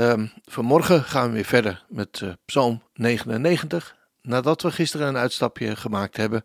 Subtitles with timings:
[0.00, 3.96] Um, vanmorgen gaan we weer verder met uh, Psalm 99.
[4.22, 6.44] Nadat we gisteren een uitstapje gemaakt hebben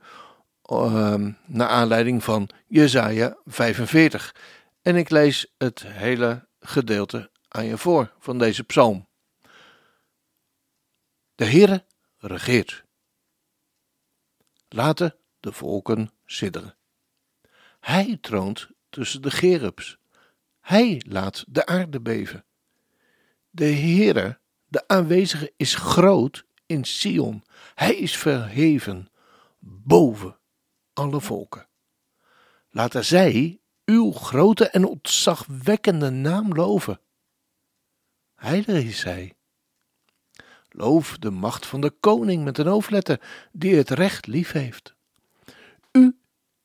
[0.72, 4.36] um, naar aanleiding van Jesaja 45.
[4.82, 9.08] En ik lees het hele gedeelte aan je voor van deze psalm.
[11.36, 11.86] De Heere
[12.18, 12.84] regeert.
[14.70, 16.76] Laten de volken sidderen.
[17.80, 19.98] Hij troont tussen de gerubs.
[20.60, 22.46] Hij laat de aarde beven.
[23.56, 27.44] De Heere, de aanwezige, is groot in Sion.
[27.76, 29.10] Hij is verheven
[29.60, 30.38] boven
[30.94, 31.68] alle volken.
[32.70, 37.00] Laten zij uw grote en ontzagwekkende naam loven.
[38.36, 39.34] Heilig is hij.
[40.70, 44.96] Loof de macht van de koning met een hoofdletter die het recht lief heeft.
[45.92, 46.18] U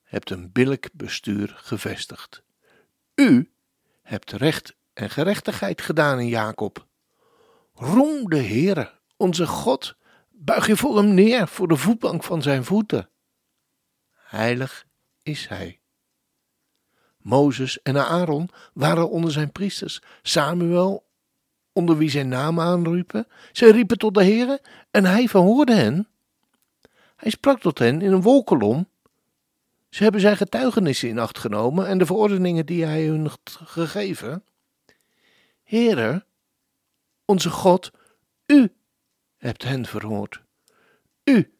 [0.02, 2.42] hebt een billijk bestuur gevestigd.
[3.14, 3.50] U
[4.02, 6.86] hebt recht en gerechtigheid gedaan in Jacob.
[7.74, 9.96] Roem de Heere, onze God,
[10.28, 13.10] buig je voor hem neer voor de voetbank van zijn voeten.
[14.12, 14.86] Heilig
[15.22, 15.80] is hij.
[17.18, 20.02] Mozes en Aaron waren onder zijn priesters.
[20.22, 21.06] Samuel,
[21.72, 23.26] onder wie zijn naam aanriepen.
[23.52, 26.08] Zij riepen tot de Heere en hij verhoorde hen.
[27.16, 28.88] Hij sprak tot hen in een wolkolom.
[29.88, 34.42] Ze hebben zijn getuigenissen in acht genomen en de verordeningen die hij hun had gegeven.
[35.68, 36.24] Heere,
[37.24, 37.90] onze God,
[38.46, 38.72] u
[39.36, 40.42] hebt hen verhoord.
[41.24, 41.54] U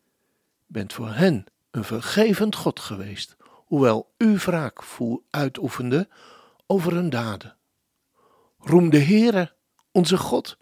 [0.66, 4.82] bent voor hen een vergevend God geweest, hoewel u wraak
[5.30, 6.08] uitoefende
[6.66, 7.56] over hun daden.
[8.58, 9.54] Roem de Heere,
[9.92, 10.56] onze God,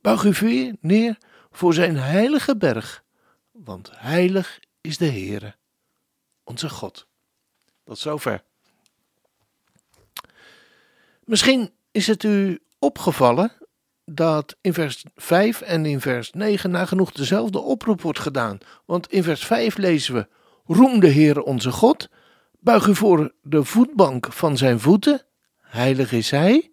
[0.00, 1.18] buig u weer neer
[1.50, 3.04] voor zijn heilige berg,
[3.50, 5.54] want heilig is de Heere,
[6.44, 7.06] onze God.
[7.84, 8.44] Tot zover.
[11.24, 13.52] Misschien is het u opgevallen
[14.04, 18.58] dat in vers 5 en in vers 9 nagenoeg dezelfde oproep wordt gedaan.
[18.84, 20.28] Want in vers 5 lezen we:
[20.66, 22.08] Roem de Heer onze God,
[22.60, 25.22] buig u voor de voetbank van zijn voeten,
[25.60, 26.72] heilig is hij.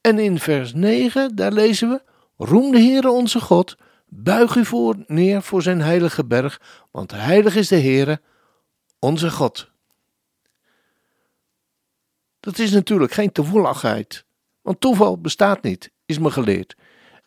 [0.00, 2.02] En in vers 9, daar lezen we:
[2.36, 7.56] Roem de Heer onze God, buig u voor neer voor zijn heilige berg, want heilig
[7.56, 8.20] is de Heer
[8.98, 9.70] onze God.
[12.40, 14.25] Dat is natuurlijk geen toevalligheid,
[14.66, 16.76] want toeval bestaat niet, is me geleerd.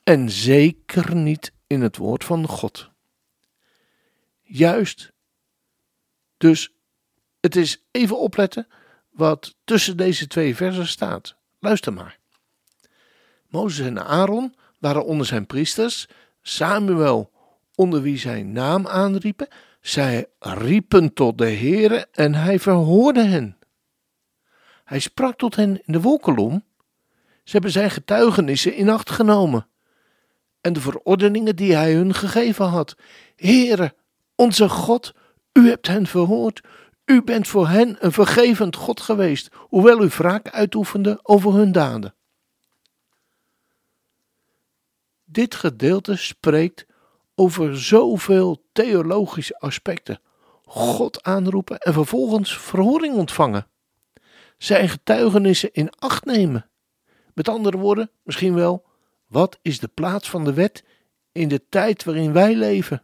[0.03, 2.89] En zeker niet in het woord van God.
[4.41, 5.11] Juist.
[6.38, 6.73] Dus
[7.39, 8.67] het is even opletten
[9.09, 11.35] wat tussen deze twee versen staat.
[11.59, 12.19] Luister maar.
[13.47, 16.07] Mozes en Aaron waren onder zijn priesters,
[16.41, 17.31] Samuel
[17.75, 19.47] onder wie zijn naam aanriepen.
[19.81, 23.57] Zij riepen tot de Heere en hij verhoorde hen.
[24.83, 26.67] Hij sprak tot hen in de wolkolom.
[27.49, 29.67] Ze hebben zijn getuigenissen in acht genomen.
[30.61, 32.95] En de verordeningen die hij hun gegeven had.
[33.35, 33.95] Heere,
[34.35, 35.13] onze God,
[35.53, 36.61] u hebt hen verhoord.
[37.05, 42.15] U bent voor hen een vergevend God geweest, hoewel u wraak uitoefende over hun daden.
[45.25, 46.85] Dit gedeelte spreekt
[47.35, 50.21] over zoveel theologische aspecten.
[50.66, 53.67] God aanroepen en vervolgens verhoring ontvangen
[54.57, 56.69] zijn getuigenissen in acht nemen.
[57.39, 58.85] Met andere woorden, misschien wel,
[59.27, 60.83] wat is de plaats van de wet
[61.31, 63.03] in de tijd waarin wij leven?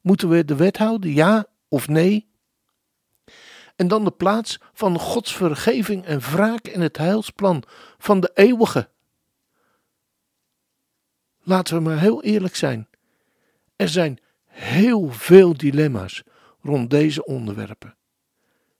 [0.00, 2.30] Moeten we de wet houden, ja of nee?
[3.76, 7.62] En dan de plaats van Gods vergeving en wraak in het heilsplan
[7.98, 8.88] van de eeuwige.
[11.42, 12.88] Laten we maar heel eerlijk zijn.
[13.76, 16.22] Er zijn heel veel dilemma's
[16.62, 17.96] rond deze onderwerpen.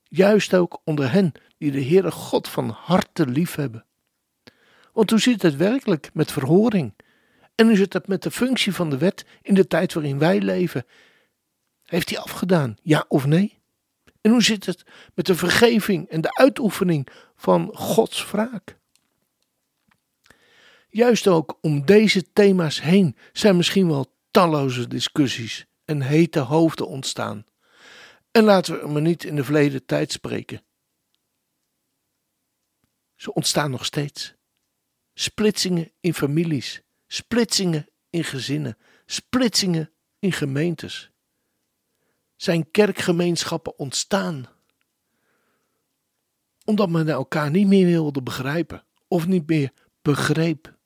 [0.02, 3.84] Juist ook onder hen die de Heere God van harte lief hebben.
[4.92, 6.94] Want hoe zit het werkelijk met verhoring?
[7.54, 10.40] En hoe zit het met de functie van de wet in de tijd waarin wij
[10.40, 10.87] leven?
[11.82, 13.58] Heeft hij afgedaan, ja of nee?
[14.20, 14.84] En hoe zit het
[15.14, 18.78] met de vergeving en de uitoefening van Gods wraak?
[20.88, 27.44] Juist ook om deze thema's heen zijn misschien wel talloze discussies en hete hoofden ontstaan.
[28.31, 30.62] En laten we maar niet in de verleden tijd spreken.
[33.16, 34.34] Ze ontstaan nog steeds.
[35.20, 38.76] Splitsingen in families, splitsingen in gezinnen,
[39.06, 41.11] splitsingen in gemeentes.
[42.37, 44.49] Zijn kerkgemeenschappen ontstaan
[46.64, 49.72] omdat men elkaar niet meer wilde begrijpen of niet meer
[50.02, 50.78] begreep.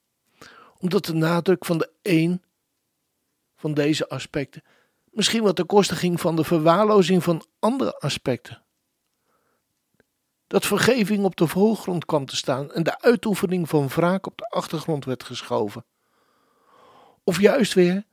[0.78, 2.42] Omdat de nadruk van de een
[3.56, 4.62] van deze aspecten
[5.10, 8.63] misschien wat ten koste ging van de verwaarlozing van andere aspecten.
[10.46, 14.48] Dat vergeving op de voorgrond kwam te staan en de uitoefening van wraak op de
[14.48, 15.84] achtergrond werd geschoven.
[17.24, 18.04] Of juist weer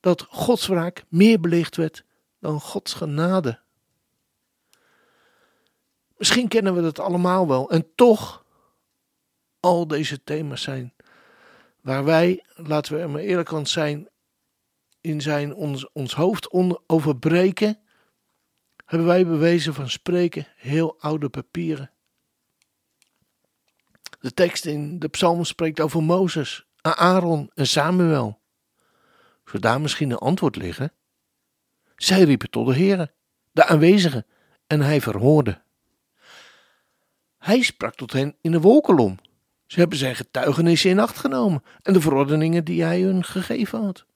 [0.00, 2.04] dat Gods wraak meer belicht werd
[2.40, 3.60] dan Gods genade.
[6.16, 8.44] Misschien kennen we dat allemaal wel en toch,
[9.60, 10.94] al deze thema's zijn
[11.80, 14.08] waar wij, laten we er maar eerlijk aan zijn,
[15.00, 17.78] in zijn ons, ons hoofd onder, over breken,
[18.88, 21.90] hebben wij bewezen van spreken heel oude papieren.
[24.20, 28.40] De tekst in de psalm spreekt over Mozes, Aaron en Samuel.
[29.44, 30.92] Zou daar misschien een antwoord liggen?
[31.96, 33.12] Zij riepen tot de Heere,
[33.52, 34.26] de aanwezigen,
[34.66, 35.60] en hij verhoorde.
[37.38, 39.18] Hij sprak tot hen in de wolkolom.
[39.66, 44.06] Ze hebben zijn getuigenissen in acht genomen en de verordeningen die hij hun gegeven had.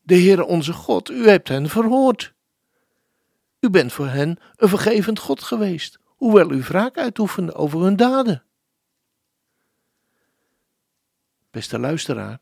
[0.00, 2.33] De Heere onze God, u hebt hen verhoord.
[3.64, 8.44] U bent voor hen een vergevend God geweest, hoewel u wraak uitoefende over hun daden.
[11.50, 12.40] Beste luisteraar,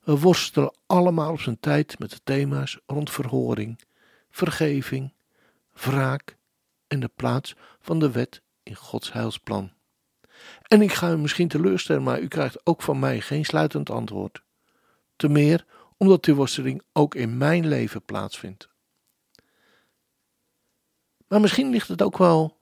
[0.00, 3.80] we worstelen allemaal op zijn tijd met de thema's rond verhoring,
[4.30, 5.14] vergeving,
[5.72, 6.36] wraak
[6.86, 9.72] en de plaats van de wet in Gods heilsplan.
[10.62, 14.42] En ik ga u misschien teleurstellen, maar u krijgt ook van mij geen sluitend antwoord.
[15.16, 15.66] Te meer
[15.96, 18.74] omdat die worsteling ook in mijn leven plaatsvindt.
[21.28, 22.56] Maar misschien ligt het ook wel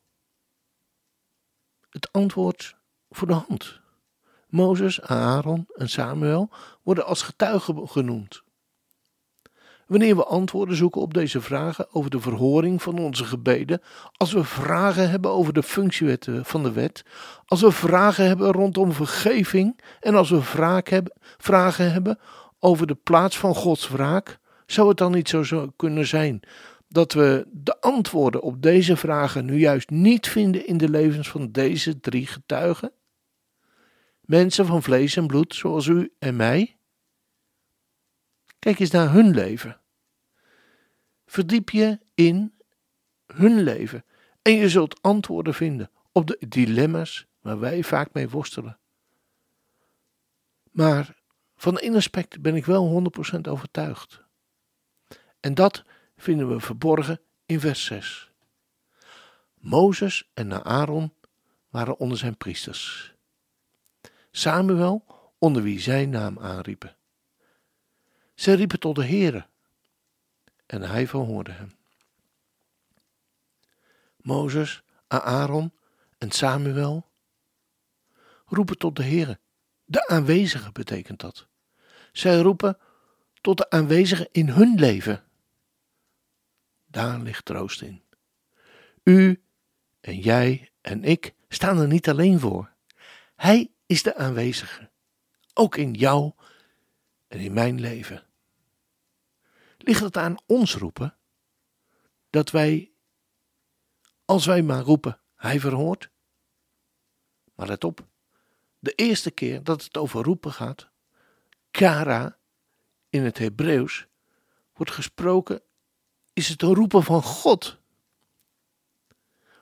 [1.91, 2.77] het antwoord
[3.11, 3.81] voor de hand.
[4.49, 6.51] Mozes, Aaron en Samuel
[6.83, 8.43] worden als getuigen genoemd.
[9.87, 13.81] Wanneer we antwoorden zoeken op deze vragen over de verhoring van onze gebeden,
[14.17, 17.05] als we vragen hebben over de functiewetten van de wet,
[17.47, 20.43] als we vragen hebben rondom vergeving en als we
[21.39, 22.19] vragen hebben
[22.59, 26.41] over de plaats van Gods wraak, zou het dan niet zo kunnen zijn
[26.95, 31.53] dat we de antwoorden op deze vragen nu juist niet vinden in de levens van
[31.53, 32.93] deze drie getuigen?
[34.21, 36.77] Mensen van vlees en bloed, zoals u en mij?
[38.59, 39.81] Kijk eens naar hun leven.
[41.27, 42.55] Verdiep je in
[43.27, 44.05] hun leven
[44.43, 48.79] en je zult antwoorden vinden op de dilemma's waar wij vaak mee worstelen.
[50.71, 51.23] Maar
[51.57, 54.23] van één aspect ben ik wel 100% overtuigd.
[55.41, 55.85] En dat
[56.25, 58.31] vinden we verborgen in vers 6.
[59.55, 61.15] Mozes en Aaron
[61.69, 63.15] waren onder zijn priesters.
[64.31, 65.05] Samuel
[65.39, 66.97] onder wie zijn naam aanriepen.
[68.35, 69.47] Zij riepen tot de Heere
[70.67, 71.73] en hij verhoorde hem.
[74.17, 75.73] Mozes, Aaron
[76.19, 77.11] en Samuel
[78.47, 79.39] roepen tot de Heere.
[79.85, 81.47] De aanwezige betekent dat.
[82.13, 82.79] Zij roepen
[83.41, 85.24] tot de aanwezige in hun leven.
[86.95, 88.03] Daar ligt troost in.
[89.03, 89.43] U
[90.01, 92.73] en jij en ik staan er niet alleen voor.
[93.37, 94.91] Hij is de aanwezige,
[95.55, 96.33] ook in jou
[97.29, 98.27] en in mijn leven.
[99.79, 101.17] Ligt het aan ons roepen
[102.31, 102.93] dat wij,
[104.25, 106.11] als wij maar roepen, hij verhoort?
[107.55, 108.07] Maar let op,
[108.79, 110.89] de eerste keer dat het over roepen gaat,
[111.71, 112.39] kara
[113.09, 114.07] in het Hebreeuws,
[114.73, 115.63] wordt gesproken,
[116.35, 117.79] is het een roepen van God.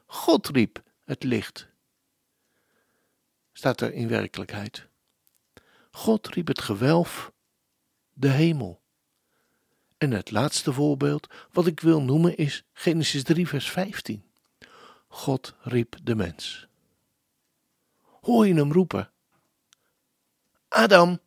[0.06, 1.68] God riep het licht.
[3.52, 4.86] Staat er in werkelijkheid.
[5.90, 7.32] God riep het gewelf,
[8.12, 8.80] de hemel.
[9.98, 14.30] En het laatste voorbeeld wat ik wil noemen is Genesis 3, vers 15.
[15.08, 16.66] God riep de mens.
[18.02, 19.10] Hoor je hem roepen?
[20.68, 21.20] Adam,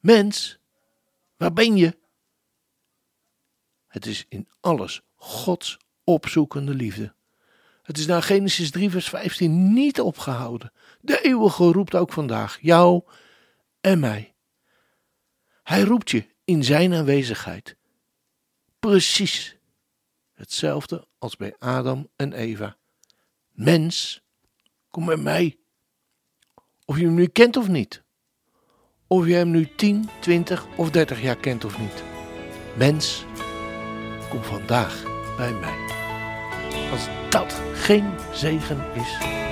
[0.00, 0.58] mens,
[1.36, 2.02] waar ben je?
[3.94, 7.14] Het is in alles Gods opzoekende liefde.
[7.82, 10.72] Het is na Genesis 3, vers 15 niet opgehouden.
[11.00, 13.02] De eeuwige roept ook vandaag jou
[13.80, 14.34] en mij.
[15.62, 17.76] Hij roept je in zijn aanwezigheid.
[18.78, 19.56] Precies
[20.32, 22.76] hetzelfde als bij Adam en Eva.
[23.50, 24.22] Mens,
[24.90, 25.58] kom bij mij.
[26.84, 28.02] Of je hem nu kent of niet.
[29.06, 32.02] Of je hem nu 10, 20 of 30 jaar kent of niet.
[32.76, 33.24] Mens,
[34.34, 35.02] kom vandaag
[35.36, 35.78] bij mij.
[36.90, 39.43] Als dat geen zegen is.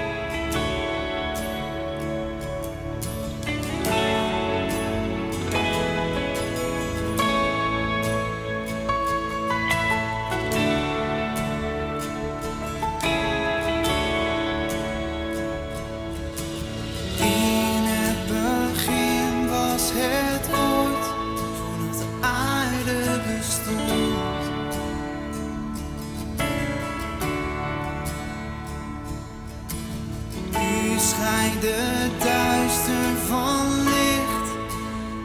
[31.23, 34.49] scheiden duister van licht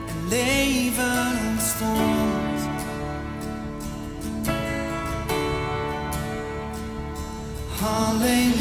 [0.07, 2.59] en leven ontstond.
[7.81, 8.56] Alleen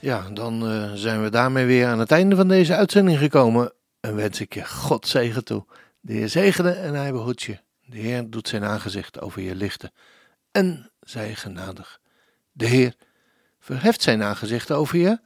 [0.00, 3.72] Ja, dan eh, zijn we daarmee weer aan het einde van deze uitzending gekomen.
[4.00, 5.64] En wens ik je God zegen toe.
[6.00, 7.58] De Heer zegene en hij behoedt je.
[7.84, 9.92] De Heer doet zijn aangezicht over je lichten.
[10.52, 12.00] En zij genadig.
[12.52, 12.94] De Heer
[13.58, 15.20] verheft zijn aangezicht over je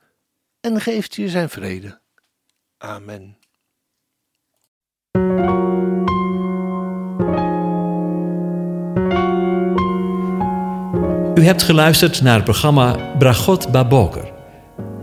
[0.61, 2.01] en geeft je zijn vrede.
[2.79, 3.39] Amen.
[11.35, 14.34] U hebt geluisterd naar het programma Bragot Baboker.